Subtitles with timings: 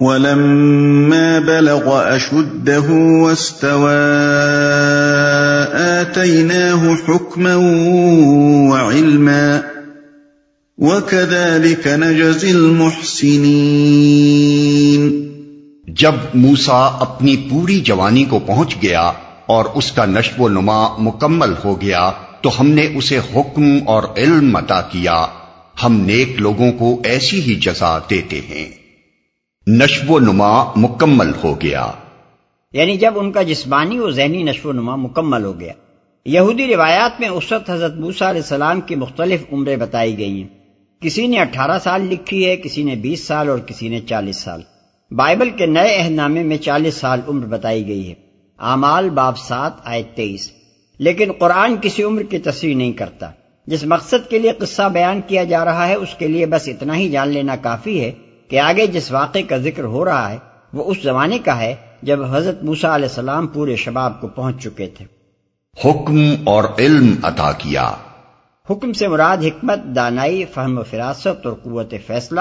[0.00, 3.88] وَلَمَّا بَلَغَ أَشُدَّهُ وَاسْتَوَىٰ،
[5.74, 7.54] آتَيْنَاهُ حُكْمًا
[8.72, 9.60] وَعِلْمًا،
[10.78, 13.42] وَكَذَلِكَ نَجْزِي الْمُحْسِنِينَ.
[15.88, 19.12] جب موسا اپنی پوری جوانی کو پہنچ گیا
[19.46, 22.10] اور اس کا نشو و نما مکمل ہو گیا،
[22.40, 25.26] تو ہم نے اسے حکم اور علم عطا کیا۔
[25.84, 28.85] ہم نیک لوگوں کو ایسی ہی جزا دیتے ہیں۔
[29.68, 31.90] نشو و نما مکمل ہو گیا۔
[32.72, 35.72] یعنی جب ان کا جسمانی و ذہنی نشو و نما مکمل ہو گیا۔
[36.24, 40.48] یہودی روایات میں اس وقت حضرت موسا علیہ السلام کی مختلف عمریں بتائی گئی ہیں
[41.00, 44.62] کسی نے اٹھارہ سال لکھی ہے، کسی نے بیس سال اور کسی نے چالیس سال۔
[45.10, 48.14] بائبل کے نئے عہد نامے میں چالیس سال عمر بتائی گئی ہے۔
[48.58, 50.50] اعمال باب سات آئے تیئیس۔
[50.98, 53.30] لیکن قرآن کسی عمر کی تصریح نہیں کرتا۔
[53.66, 56.96] جس مقصد کے لیے قصہ بیان کیا جا رہا ہے، اس کے لیے بس اتنا
[56.96, 58.12] ہی جان لینا کافی ہے۔
[58.48, 60.38] کہ آگے جس واقعے کا ذکر ہو رہا ہے
[60.72, 64.86] وہ اس زمانے کا ہے جب حضرت موسا علیہ السلام پورے شباب کو پہنچ چکے
[64.86, 65.04] تھے۔
[65.84, 67.92] حکم اور علم عطا کیا۔
[68.70, 72.40] حکم سے مراد حکمت دانائی فہم و فراست اور قوت فیصلہ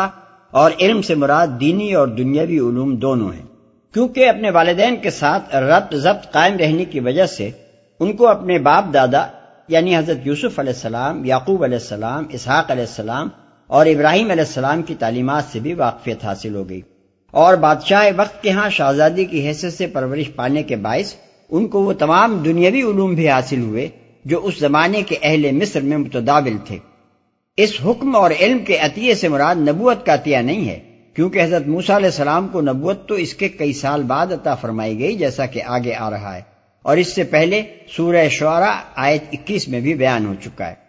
[0.52, 3.46] اور علم سے مراد دینی اور دنیاوی علوم دونوں ہیں۔
[3.94, 7.52] کیونکہ اپنے والدین کے ساتھ ربط ضبط قائم رہنے کی وجہ سے
[8.00, 9.28] ان کو اپنے باپ دادا
[9.68, 13.30] یعنی حضرت یوسف علیہ السلام یعقوب علیہ السلام اسحاق علیہ السلام
[13.68, 16.82] اور ابراہیم علیہ السلام کی تعلیمات سے بھی واقفیت حاصل ہو گئی۔
[17.32, 21.14] اور بادشاہ وقت کے ہاں شہزادی کی حیثیت سے پرورش پانے کے باعث
[21.50, 23.90] ان کو وہ تمام دنیاوی علوم بھی حاصل ہوئے
[24.26, 26.78] جو اس زمانے کے اہل مصر میں متداول تھے۔
[27.58, 30.80] اس حکم اور علم کے عطیے سے مراد نبوت کا عطیہ نہیں ہے،
[31.14, 35.00] کیونکہ حضرت موسا علیہ السلام کو نبوت تو اس کے کئی سال بعد عطا فرمائی
[35.00, 36.42] گئی، جیسا کہ آگے آ رہا ہے۔
[36.82, 37.62] اور اس سے پہلے
[37.96, 40.85] سورہ شعرا آیت اکیس میں بھی بیان ہو چکا ہے۔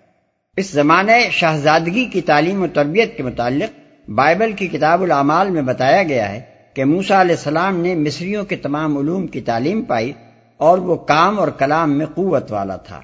[0.56, 6.02] اس زمانے شہزادگی کی تعلیم و تربیت کے متعلق بائبل کی کتاب العمال میں بتایا
[6.02, 6.40] گیا ہے
[6.74, 10.12] کہ موسا علیہ السلام نے مصریوں کے تمام علوم کی تعلیم پائی
[10.56, 13.00] اور وہ کام اور کلام میں قوت والا تھا۔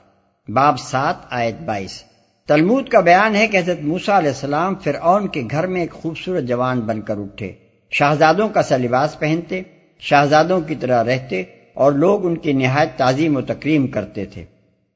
[0.48, 2.02] باب سات، آیت بائیس۔
[2.48, 6.44] تلمود کا بیان ہے کہ حضرت موسا علیہ السلام فرعون کے گھر میں ایک خوبصورت
[6.44, 7.52] جوان بن کر اٹھے۔
[7.90, 9.62] شہزادوں کا سا لباس پہنتے،
[10.00, 11.42] شہزادوں کی طرح رہتے
[11.74, 14.44] اور لوگ ان کی نہایت تعظیم و تکریم کرتے تھے۔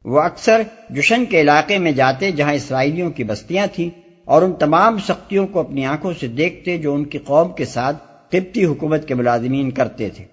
[0.06, 3.90] وہ اکثر جشن کے علاقے میں جاتے جہاں اسرائیلیوں کی بستیاں تھیں
[4.24, 7.96] اور ان تمام سختیوں کو اپنی آنکھوں سے دیکھتے جو ان کی قوم کے ساتھ
[8.30, 10.24] قبطی حکومت کے ملازمین کرتے تھے۔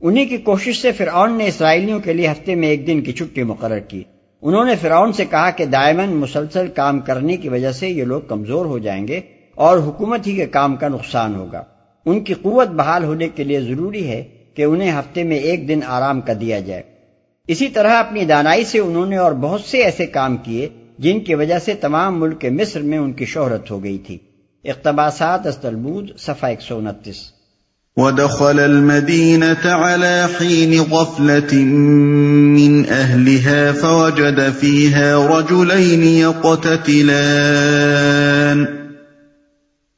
[0.00, 3.42] انہی کی کوشش سے فرعون نے اسرائیلیوں کے لیے ہفتے میں ایک دن کی چھٹی
[3.42, 4.02] مقرر کی۔
[4.42, 8.20] انہوں نے فرعون سے کہا کہ دائمن مسلسل کام کرنے کی وجہ سے یہ لوگ
[8.20, 9.20] کمزور ہو جائیں گے
[9.54, 11.64] اور حکومت ہی کے کام کا نقصان ہوگا۔
[12.06, 14.24] ان کی قوت بحال ہونے کے لیے ضروری ہے
[14.54, 16.91] کہ انہیں ہفتے میں ایک دن آرام کا دیا جائے۔
[17.48, 21.34] اسی طرح اپنی دانائی سے انہوں نے اور بہت سے ایسے کام کیے جن کی
[21.34, 24.18] وجہ سے تمام ملک مصر میں ان کی شہرت ہو گئی تھی۔
[24.64, 27.16] اقتباسات استلبود، صفحہ ایک سو انتیس۔
[27.96, 31.58] ودخل المدينة على حين غفلة
[32.54, 38.81] من أهلها فوجد فيها رجلين يقتتلان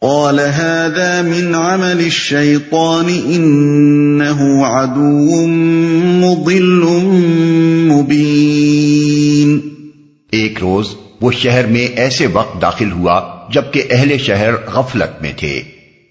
[0.00, 5.46] قال هذا من عمل الشيطان انه عدو
[5.96, 6.84] مضل
[7.92, 9.68] مبين.
[10.30, 10.86] ایک روز
[11.20, 13.20] وہ شہر میں ایسے وقت داخل ہوا
[13.50, 15.62] جبکہ اہل شہر غفلت میں تھے۔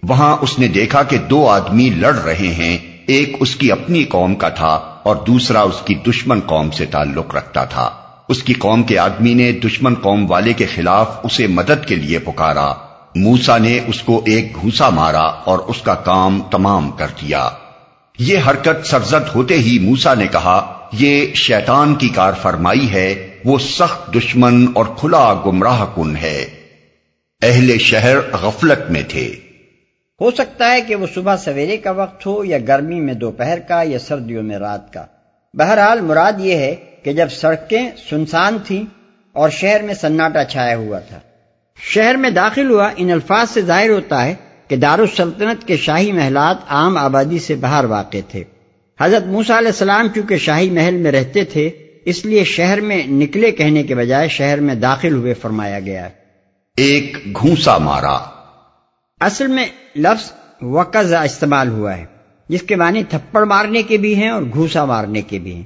[0.02, 4.34] وہاں اس نے دیکھا کہ دو آدمی لڑ رہے ہیں، ایک اس کی اپنی قوم
[4.34, 7.90] کا تھا اور دوسرا اس کی دشمن قوم سے تعلق رکھتا تھا۔
[8.28, 12.18] اس کی قوم کے آدمی نے دشمن قوم والے کے خلاف اسے مدد کے لیے
[12.18, 17.50] پکارا۔ موسا نے اس کو ایک گھوسا مارا اور اس کا کام تمام کر دیا۔
[18.18, 23.58] یہ حرکت سرزد ہوتے ہی موسا نے کہا، یہ شیطان کی کار فرمائی ہے، وہ
[23.58, 26.46] سخت دشمن اور کھلا گمراہ کن ہے۔
[27.42, 29.34] اہل شہر غفلت میں تھے۔
[30.20, 33.82] ہو سکتا ہے کہ وہ صبح سویرے کا وقت ہو یا گرمی میں دوپہر کا
[33.82, 35.04] یا سردیوں میں رات کا۔
[35.54, 38.84] بہرحال مراد یہ ہے کہ جب سڑکیں سنسان تھیں
[39.32, 41.18] اور شہر میں سناٹا چھایا ہوا تھا۔
[41.82, 44.34] شہر میں داخل ہوا ان الفاظ سے ظاہر ہوتا ہے
[44.68, 48.44] کہ دارالسلطنت کے شاہی محلات عام آبادی سے باہر واقع تھے۔
[49.00, 51.70] حضرت موسا علیہ السلام چونکہ شاہی محل میں رہتے تھے
[52.04, 56.08] اس لیے شہر میں نکلے کہنے کے بجائے شہر میں داخل ہوئے فرمایا گیا۔
[56.76, 58.18] ایک گھونسا مارا۔
[59.20, 59.66] اصل میں
[59.96, 60.32] لفظ
[60.62, 62.04] وقز استعمال ہوا ہے
[62.48, 65.62] جس کے معنی تھپڑ مارنے کے بھی ہیں اور گھوسا مارنے کے بھی ہیں۔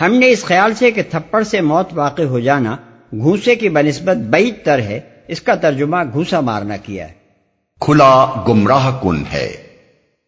[0.00, 2.76] ہم نے اس خیال سے کہ تھپڑ سے موت واقع ہو جانا
[3.12, 7.12] گھوسے کی بنسبت بعید تر ہے اس کا ترجمہ گھوسا مارنا کیا ہے۔
[7.80, 9.56] کھلا گمراہ کن ہے۔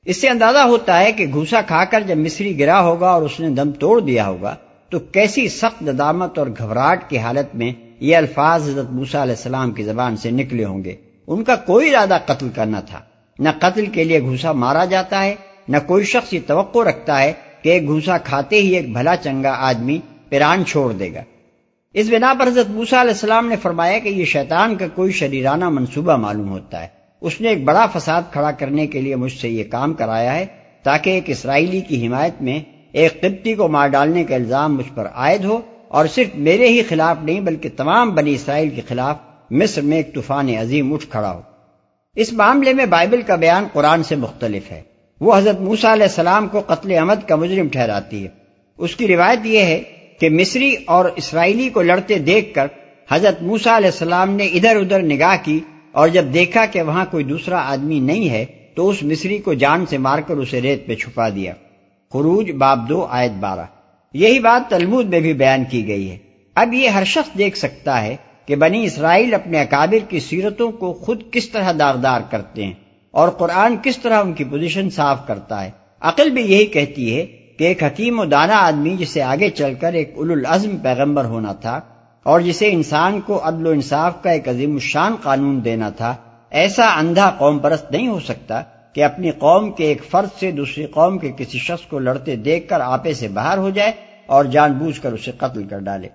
[0.04, 3.40] اس سے اندازہ ہوتا ہے کہ گھوسا کھا کر جب مصری گرا ہوگا اور اس
[3.40, 4.56] نے دم توڑ دیا ہوگا
[4.90, 9.70] تو کیسی سخت ندامت اور گھبراہٹ کی حالت میں یہ الفاظ حضرت موسا علیہ السلام
[9.70, 10.96] کی زبان سے نکلے ہوں گے۔
[11.26, 13.00] ان کا کوئی ارادہ قتل کرنا تھا۔
[13.38, 15.34] نہ قتل کے لیے گھوسا مارا جاتا ہے
[15.68, 17.32] نہ کوئی شخص یہ توقع رکھتا ہے
[17.62, 19.98] کہ ایک گھوسا کھاتے ہی ایک بھلا چنگا آدمی
[20.28, 21.20] پیران چھوڑ دے گا۔
[21.96, 25.68] اس بنا پر حضرت موسا علیہ السلام نے فرمایا کہ یہ شیطان کا کوئی شریرانہ
[25.68, 26.88] منصوبہ معلوم ہوتا ہے۔
[27.20, 30.46] اس نے ایک بڑا فساد کھڑا کرنے کے لیے مجھ سے یہ کام کرایا ہے
[30.82, 32.60] تاکہ ایک اسرائیلی کی حمایت میں
[32.92, 36.82] ایک قبطی کو مار ڈالنے کا الزام مجھ پر عائد ہو اور صرف میرے ہی
[36.82, 39.16] خلاف نہیں بلکہ تمام بنی اسرائیل کے خلاف
[39.50, 41.40] مصر میں ایک طوفان عظیم اٹھ کھڑا ہو۔
[42.14, 44.82] اس معاملے میں بائبل کا بیان قرآن سے مختلف ہے۔
[45.20, 48.28] وہ حضرت موسا علیہ السلام کو قتل عمد کا مجرم ٹھہراتی ہے۔
[48.78, 49.82] اس کی روایت یہ ہے
[50.20, 52.66] کہ مصری اور اسرائیلی کو لڑتے دیکھ کر
[53.10, 55.60] حضرت موسا علیہ السلام نے ادھر ادھر نگاہ کی
[55.92, 59.86] اور جب دیکھا کہ وہاں کوئی دوسرا آدمی نہیں ہے تو اس مصری کو جان
[59.86, 61.52] سے مار کر اسے ریت پہ چھپا دیا۔
[62.12, 63.64] خروج باب دو، آیت بارہ۔
[64.14, 66.18] یہی بات تلمود میں بھی بیان کی گئی ہے۔
[66.54, 68.16] اب یہ ہر شخص دیکھ سکتا ہے
[68.46, 72.72] کہ بنی اسرائیل اپنے اکابر کی سیرتوں کو خود کس طرح داغدار کرتے ہیں
[73.10, 75.70] اور قرآن کس طرح ان کی پوزیشن صاف کرتا ہے۔
[76.00, 77.26] عقل بھی یہی کہتی ہے
[77.58, 81.52] کہ ایک حکیم و دانا آدمی جسے آگے چل کر ایک اول العزم پیغمبر ہونا
[81.52, 81.80] تھا
[82.26, 86.14] اور جسے انسان کو عدل و انصاف کا ایک عظیم الشان قانون دینا تھا،
[86.50, 88.62] ایسا اندھا قوم پرست نہیں ہو سکتا
[88.92, 92.68] کہ اپنی قوم کے ایک فرد سے دوسری قوم کے کسی شخص کو لڑتے دیکھ
[92.68, 93.92] کر آپے سے باہر ہو جائے
[94.26, 96.08] اور جان بوجھ کر اسے قتل کر ڈالے۔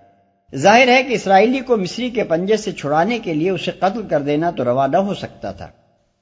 [0.55, 4.21] ظاہر ہے کہ اسرائیلی کو مصری کے پنجے سے چھڑانے کے لیے اسے قتل کر
[4.21, 5.67] دینا تو روا نہ ہو سکتا تھا۔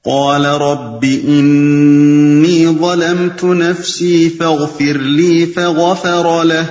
[0.05, 6.65] قال رب انی ظلمت نفسی فاغفر لی فغفر له.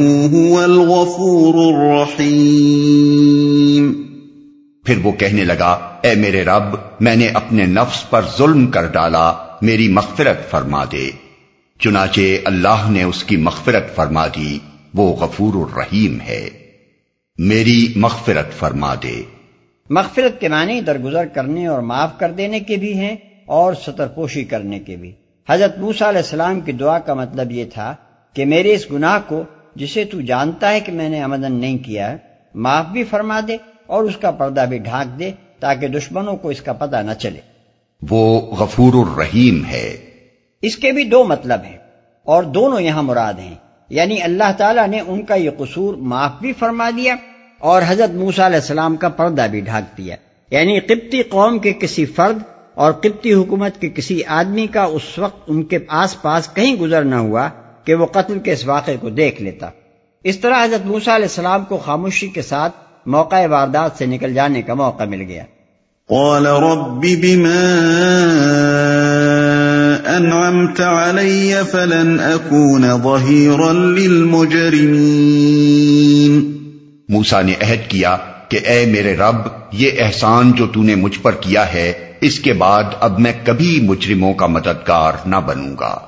[0.00, 3.92] هو الغفور الرحیم
[4.84, 9.32] پھر وہ کہنے لگا، اے میرے رب، میں نے اپنے نفس پر ظلم کر ڈالا،
[9.62, 11.10] میری مغفرت فرما دے۔
[11.78, 14.58] چنانچہ اللہ نے اس کی مغفرت فرما دی،
[14.94, 16.50] وہ غفور الرحیم ہے۔
[17.38, 19.39] میری مغفرت فرما دے۔
[19.90, 23.16] مغفرت کے معنی درگزر کرنے اور معاف کر دینے کے بھی ہیں
[23.46, 25.12] اور سطر پوشی کرنے کے بھی۔
[25.48, 27.94] حضرت موسا علیہ السلام کی دعا کا مطلب یہ تھا
[28.34, 29.42] کہ میرے اس گناہ کو
[29.76, 32.16] جسے تو جانتا ہے کہ میں نے آمدن نہیں کیا
[32.54, 33.56] معاف بھی فرما دے
[33.86, 37.40] اور اس کا پردہ بھی ڈھانک دے تاکہ دشمنوں کو اس کا پتہ نہ چلے۔
[38.10, 39.96] وہ غفور الرحیم ہے۔
[40.62, 41.78] اس کے بھی دو مطلب ہیں
[42.24, 43.54] اور دونوں یہاں مراد ہیں۔
[43.88, 47.16] یعنی اللہ تعالیٰ نے ان کا یہ قصور معاف بھی فرما دیا
[47.60, 50.16] اور حضرت موسا علیہ السلام کا پردہ بھی ڈھانک دیا
[50.50, 52.38] یعنی قبطی قوم کے کسی فرد
[52.74, 57.04] اور قبطی حکومت کے کسی آدمی کا اس وقت ان کے آس پاس کہیں گزر
[57.04, 57.48] نہ ہوا
[57.84, 59.70] کہ وہ قتل کے اس واقعے کو دیکھ لیتا۔
[60.24, 62.76] اس طرح حضرت موسا علیہ السلام کو خاموشی کے ساتھ
[63.06, 65.44] موقع واردات سے نکل جانے کا موقع مل گیا۔
[66.08, 67.66] قال رب بما
[70.16, 76.59] انعمت علی فلن اکون ظہیرا للمجرمین
[77.10, 78.16] موسا نے عہد کیا
[78.48, 79.36] کہ اے میرے رب
[79.72, 83.80] یہ احسان جو تو نے مجھ پر کیا ہے اس کے بعد اب میں کبھی
[83.82, 85.98] مجرموں کا مددگار نہ بنوں گا۔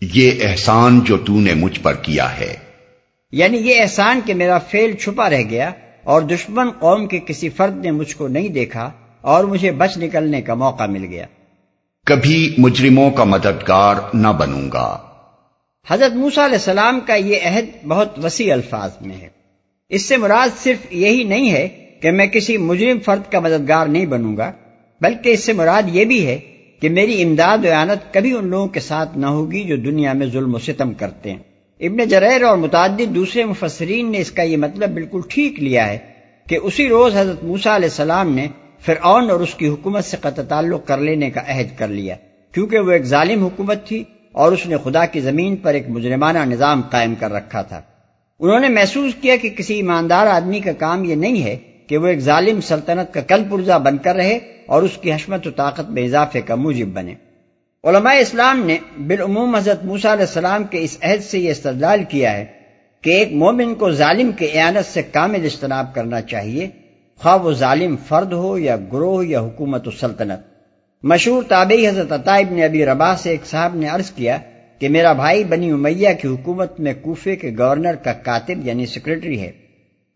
[0.00, 2.56] یہ احسان جو تو نے مجھ پر کیا ہے۔
[3.32, 5.70] یعنی یہ احسان کہ میرا فیل چھپا رہ گیا
[6.04, 10.42] اور دشمن قوم کے کسی فرد نے مجھ کو نہیں دیکھا اور مجھے بچ نکلنے
[10.42, 11.26] کا موقع مل گیا۔
[12.06, 14.98] کبھی مجرموں کا مددگار نہ بنوں گا۔
[15.90, 19.37] حضرت موسا علیہ السلام کا یہ عہد بہت وسیع الفاظ میں ہے۔
[19.90, 21.68] اس سے مراد صرف یہی نہیں ہے
[22.02, 24.52] کہ میں کسی مجرم فرد کا مددگار نہیں بنوں گا،
[25.00, 26.38] بلکہ اس سے مراد یہ بھی ہے
[26.80, 30.26] کہ میری امداد و اعانت کبھی ان لوگوں کے ساتھ نہ ہوگی جو دنیا میں
[30.26, 31.38] ظلم و ستم کرتے ہیں۔
[31.80, 35.98] ابن جریر اور متعدد دوسرے مفسرین نے اس کا یہ مطلب بالکل ٹھیک لیا ہے
[36.48, 38.46] کہ اسی روز حضرت موسا علیہ السلام نے
[38.80, 42.16] فرعون اور اس کی حکومت سے قطع تعلق کر لینے کا عہد کر لیا۔
[42.52, 46.38] کیونکہ وہ ایک ظالم حکومت تھی اور اس نے خدا کی زمین پر ایک مجرمانہ
[46.38, 47.80] نظام قائم کر رکھا تھا۔
[48.40, 52.06] انہوں نے محسوس کیا کہ کسی ایماندار آدمی کا کام یہ نہیں ہے کہ وہ
[52.06, 55.90] ایک ظالم سلطنت کا کل پرزا بن کر رہے اور اس کی حشمت و طاقت
[55.90, 57.14] میں اضافے کا موجب بنے۔
[57.84, 62.32] علماء اسلام نے بالعموم حضرت موسیٰ علیہ السلام کے اس عہد سے یہ استدلال کیا
[62.32, 62.46] ہے
[63.02, 66.68] کہ ایک مومن کو ظالم کے اعانت سے کامل اجتناب کرنا چاہیے،
[67.16, 70.46] خواہ وہ ظالم فرد ہو یا گروہ یا حکومت و سلطنت۔
[71.02, 74.38] مشہور تابعی حضرت عطائب نے ابھی ربا سے ایک صاحب نے عرض کیا
[74.78, 79.40] کہ میرا بھائی بنی امیہ کی حکومت میں کوفے کے گورنر کا کاتب یعنی سیکرٹری
[79.40, 79.52] ہے۔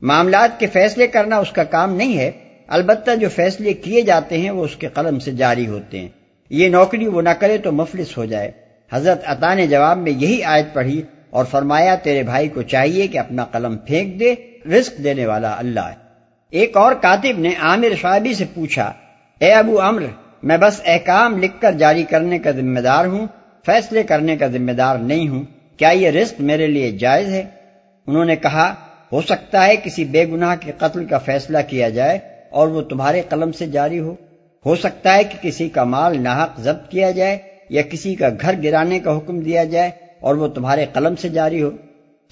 [0.01, 2.31] معاملات کے فیصلے کرنا اس کا کام نہیں ہے،
[2.67, 6.09] البتہ جو فیصلے کیے جاتے ہیں وہ اس کے قلم سے جاری ہوتے ہیں۔
[6.51, 8.51] یہ نوکری وہ نہ کرے تو مفلس ہو جائے۔
[8.93, 13.19] حضرت عطا نے جواب میں یہی آیت پڑھی اور فرمایا، تیرے بھائی کو چاہیے کہ
[13.19, 14.35] اپنا قلم پھینک دے،
[14.69, 15.95] رزق دینے والا اللہ ہے۔
[16.51, 18.93] ایک اور کاتب نے عامر شعبی سے پوچھا،
[19.39, 20.03] اے ابو امر
[20.43, 23.27] میں بس احکام لکھ کر جاری کرنے کا ذمہ دار ہوں
[23.67, 25.43] فیصلے کرنے کا ذمہ دار نہیں ہوں،
[25.77, 27.45] کیا یہ رزق میرے لیے جائز ہے؟
[28.07, 28.75] انہوں نے کہا،
[29.13, 32.19] ہو سکتا ہے کسی بے گناہ کے قتل کا فیصلہ کیا جائے
[32.51, 34.15] اور وہ تمہارے قلم سے جاری ہو۔
[34.67, 37.39] ہو سکتا ہے کہ کسی کا مال ناحق ضبط کیا جائے
[37.71, 39.91] یا کسی کا گھر گرانے کا حکم دیا جائے
[40.21, 41.71] اور وہ تمہارے قلم سے جاری ہو۔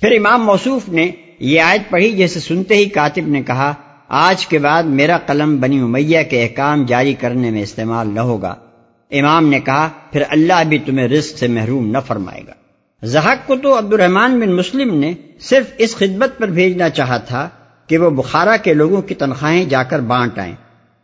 [0.01, 1.11] پھر امام موصوف نے
[1.41, 3.73] یہ آیت پڑھی، جیسے سنتے ہی کاتب نے کہا،
[4.09, 8.55] آج کے بعد میرا قلم بنی امیہ کے احکام جاری کرنے میں استعمال نہ ہوگا۔
[9.11, 12.53] امام نے کہا، پھر اللہ بھی تمہیں رزق سے محروم نہ فرمائے گا۔
[13.03, 17.49] زحق کو تو عبد الرحمان بن مسلم نے صرف اس خدمت پر بھیجنا چاہا تھا
[17.87, 20.55] کہ وہ بخارا کے لوگوں کی تنخواہیں جا کر بانٹ آئیں۔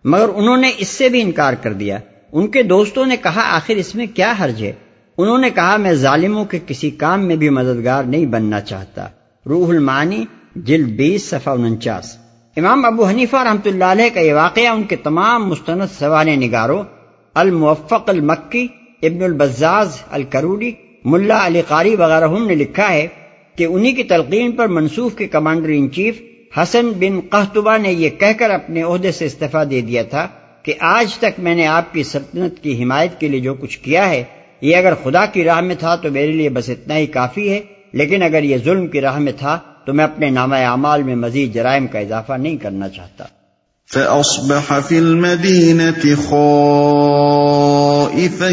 [0.04, 1.98] مگر انہوں نے اس سے بھی انکار کر دیا۔
[2.32, 4.72] ان کے دوستوں نے کہا، آخر اس میں کیا حرج ہے؟
[5.18, 9.08] انہوں نے کہا، میں ظالموں کے کسی کام میں بھی مددگار نہیں بننا چاہتا۔
[9.46, 10.24] روح المانی
[10.56, 12.16] جلد بیس، صفحہ انچاس۔
[12.56, 16.82] امام ابو حنیفہ رحمۃ اللہ علیہ کا یہ واقعہ ان کے تمام مستند سوال نگاروں
[17.36, 18.66] الموفق المکی،
[19.02, 20.70] ابن البزاز الکروڑی
[21.04, 23.06] ملا علی قاری وغیرہ نے لکھا ہے
[23.56, 26.20] کہ انہی کی تلقین پر منصوف کے کمانڈر ان چیف
[26.62, 30.26] حسن بن قہتبہ نے یہ کہہ کر اپنے عہدے سے استعفیٰ دے دیا تھا
[30.62, 34.08] کہ آج تک میں نے آپ کی سلطنت کی حمایت کے لیے جو کچھ کیا
[34.08, 34.22] ہے،
[34.60, 37.60] یہ اگر خدا کی راہ میں تھا تو میرے لیے بس اتنا ہی کافی ہے،
[37.92, 41.54] لیکن اگر یہ ظلم کی راہ میں تھا تو میں اپنے نام اعمال میں مزید
[41.54, 43.24] جرائم کا اضافہ نہیں کرنا چاہتا۔
[43.86, 48.48] فأصبح في المدينة خائفا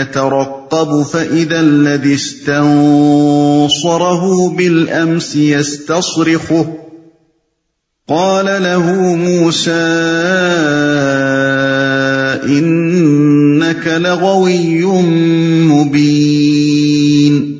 [0.00, 6.66] يترقب، فإذا الذي استنصره بالأمس يستصرخه.
[8.08, 9.94] قال له موسى،
[12.44, 14.84] إنك لغوي
[15.68, 17.58] مبين.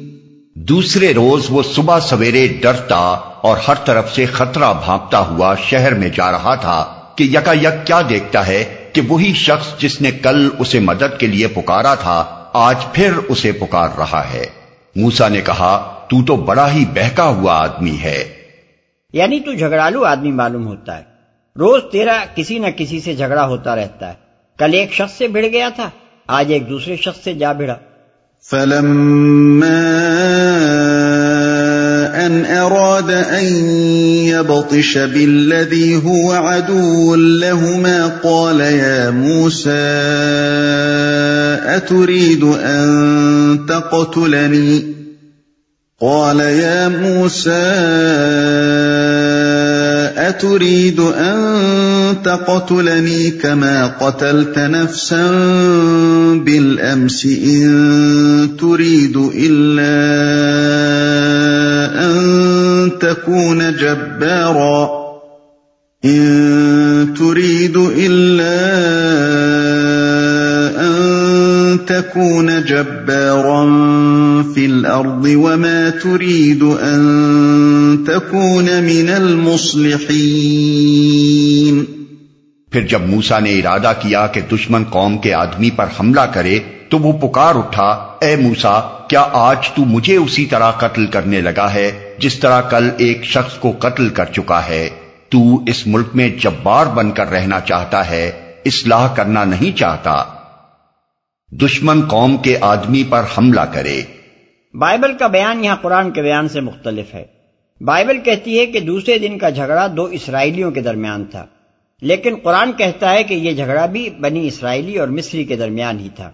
[0.54, 6.08] دوسرے روز وہ صبح سویرے ڈرتا اور ہر طرف سے خطرہ بھانپتا ہوا شہر میں
[6.08, 10.48] جا رہا تھا کہ یکا یک کیا دیکھتا ہے کہ وہی شخص جس نے کل
[10.58, 14.46] اسے مدد کے لیے پکارا تھا آج پھر اسے پکار رہا ہے۔
[14.96, 18.24] موسا نے کہا تو تو بڑا ہی بہکا ہوا آدمی ہے۔
[19.12, 21.02] یعنی تو جھگڑالو آدمی معلوم ہوتا ہے۔
[21.56, 24.14] روز تیرا کسی نہ کسی سے جھگڑا ہوتا رہتا ہے۔
[24.58, 25.90] کل ایک شخص سے بھڑ گیا تھا
[26.26, 27.74] آج ایک دوسرے شخص سے جا بھڑا۔
[28.50, 29.74] فلما
[32.34, 33.44] أن أراد أن
[34.26, 39.70] يبطش بالذي هو عدو لهما قال يا موسى
[41.76, 44.94] أتريد أن تقتلني؟
[46.00, 47.50] قال يا موسى
[50.16, 55.30] أتريد أن تقتلني كما قتلت نفسا
[56.34, 59.94] بالأمس إن تريد إلا
[63.00, 65.04] تكون جبارا.
[66.04, 68.80] إن تريد إلا
[70.80, 73.64] أن تكون جبارا
[74.54, 81.84] في الأرض وما تريد أن تكون من المصلحين.
[82.72, 86.58] پھر جب موسا نے ارادہ کیا کہ دشمن قوم کے آدمی پر حملہ کرے،
[86.88, 91.74] تو وہ پکار اٹھا، اے موسا کیا آج تو مجھے اسی طرح قتل کرنے لگا
[91.74, 94.88] ہے؟ جس طرح کل ایک شخص کو قتل کر چکا ہے،
[95.28, 100.24] تو اس ملک میں جبار بن کر رہنا چاہتا ہے، اصلاح کرنا نہیں چاہتا۔
[101.52, 104.02] دشمن قوم کے آدمی پر حملہ کرے۔
[104.74, 107.24] بائبل کا بیان یہاں قرآن کے بیان سے مختلف ہے۔
[107.80, 111.46] بائبل کہتی ہے کہ دوسرے دن کا جھگڑا دو اسرائیلیوں کے درمیان تھا،
[112.02, 116.08] لیکن قرآن کہتا ہے کہ یہ جھگڑا بھی بنی اسرائیلی اور مصری کے درمیان ہی
[116.16, 116.30] تھا۔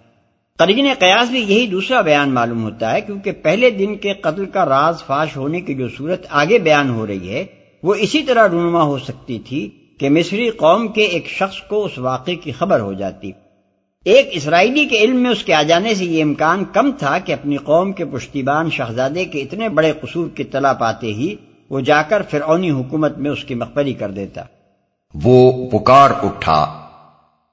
[0.61, 4.64] قرین قیاس بھی یہی دوسرا بیان معلوم ہوتا ہے، کیونکہ پہلے دن کے قتل کا
[4.64, 7.45] راز فاش ہونے کی جو صورت آگے بیان ہو رہی ہے،
[7.83, 11.99] وہ اسی طرح رونما ہو سکتی تھی کہ مصری قوم کے ایک شخص کو اس
[11.99, 13.33] واقعے کی خبر ہو جاتی۔
[14.05, 17.33] ایک اسرائیلی کے علم میں اس کے آ جانے سے یہ امکان کم تھا کہ
[17.33, 21.35] اپنی قوم کے پشتیبان شہزادے کے اتنے بڑے قصور کی طلع پاتے ہی
[21.71, 24.43] وہ جا کر فرعونی حکومت میں اس کی مقبری کر دیتا۔
[25.14, 26.79] وہ پکار اٹھا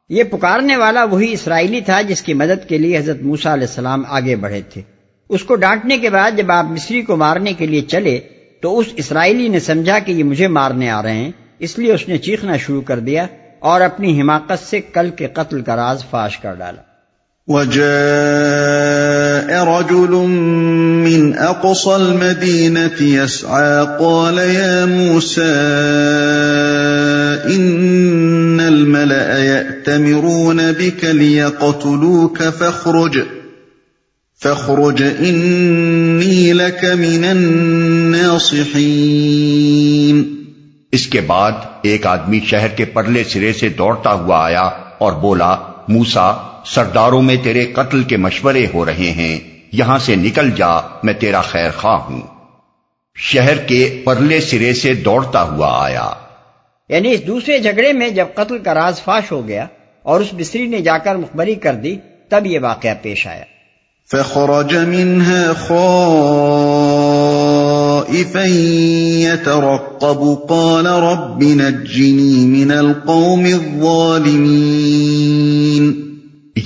[0.10, 4.04] یہ پکارنے والا وہی اسرائیلی تھا جس کی مدد کے لیے حضرت موسا علیہ السلام
[4.08, 4.82] آگے بڑھے تھے۔
[5.30, 8.20] اس کو ڈانٹنے کے بعد جب آپ مصری کو مارنے کے لیے چلے
[8.62, 12.08] تو اس اسرائیلی نے سمجھا کہ یہ مجھے مارنے آ رہے ہیں، اس لیے اس
[12.08, 13.28] نے چیخنا شروع کر دیا
[13.60, 16.82] اور اپنی حماقت سے کل کے قتل کا راز فاش کر ڈالا۔
[17.48, 17.88] وجاء
[19.64, 20.14] رجل
[21.08, 25.54] من أقصى المدينة يسعى قال يا موسى
[27.56, 27.77] إن
[28.68, 33.20] الملأ يأتمرون بك ليقتلوك فاخرج.
[34.44, 40.24] فاخرج إني لك من الناصحين.
[40.92, 45.58] اس کے بعد ایک آدمی شہر کے پرلے سرے سے دوڑتا ہوا آیا اور بولا
[45.88, 46.34] موسا
[46.66, 49.40] سرداروں میں تیرے قتل کے مشورے ہو رہے ہیں،
[49.72, 52.22] یہاں سے نکل جا، میں تیرا خیر خواہ ہوں۔
[53.16, 56.12] شہر کے پرلے سرے سے دوڑتا ہوا آیا۔
[56.90, 59.66] یعنی اس دوسرے جھگڑے میں جب قتل کا راز فاش ہو گیا
[60.04, 61.98] اور اس بسری نے جا کر مخبری کر دی
[62.30, 63.44] تب یہ واقعہ پیش آیا۔
[64.12, 68.44] فخرج منها خائفا
[69.20, 75.92] يترقب قال رب نجني من القوم الظالمين۔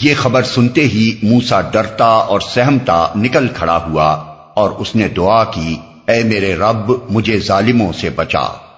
[0.01, 4.23] یہ خبر سنتے ہی موسا ڈرتا اور سہمتا نکل کھڑا ہوا
[4.53, 5.75] اور اس نے دعا کی
[6.07, 8.70] اے میرے رب مجھے ظالموں سے بچا۔